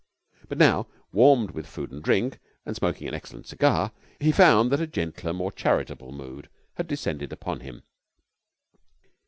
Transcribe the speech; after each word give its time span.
But 0.49 0.57
now, 0.57 0.87
warmed 1.11 1.51
with 1.51 1.67
food 1.67 1.91
and 1.91 2.01
drink 2.01 2.39
and 2.65 2.75
smoking 2.75 3.07
an 3.07 3.13
excellent 3.13 3.45
cigar, 3.45 3.91
he 4.19 4.31
found 4.31 4.71
that 4.71 4.81
a 4.81 4.87
gentler, 4.87 5.31
more 5.31 5.51
charitable 5.51 6.11
mood 6.11 6.49
had 6.73 6.87
descended 6.87 7.31
upon 7.31 7.59
him. 7.59 7.83